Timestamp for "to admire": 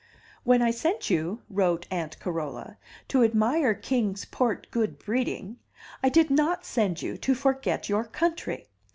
3.09-3.75